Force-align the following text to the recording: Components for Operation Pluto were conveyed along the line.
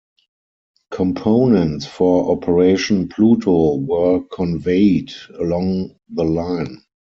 Components 0.89 1.85
for 1.85 2.31
Operation 2.31 3.07
Pluto 3.07 3.75
were 3.75 4.23
conveyed 4.31 5.11
along 5.37 5.93
the 6.09 6.23
line. 6.23 6.81